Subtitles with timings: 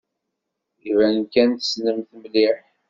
[0.89, 2.57] Iban kan tessnemt-t mliḥ.